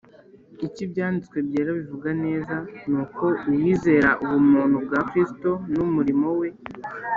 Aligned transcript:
Icyo 0.65 0.81
Ibyanditswe 0.87 1.37
Byera 1.47 1.71
bivuga 1.79 2.09
neza 2.25 2.55
ni 2.89 2.95
uko 3.03 3.25
uwizera 3.49 4.09
ubumuntu 4.23 4.75
bwa 4.85 4.99
Kristo 5.09 5.49
n'umurimo 5.71 6.27
we 6.39 6.47